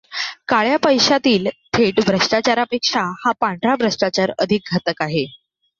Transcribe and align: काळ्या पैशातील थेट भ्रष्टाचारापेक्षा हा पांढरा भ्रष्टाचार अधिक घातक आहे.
काळ्या 0.47 0.77
पैशातील 0.77 1.47
थेट 1.73 1.99
भ्रष्टाचारापेक्षा 2.07 3.01
हा 3.19 3.31
पांढरा 3.39 3.75
भ्रष्टाचार 3.75 4.31
अधिक 4.39 4.73
घातक 4.73 5.01
आहे. 5.01 5.25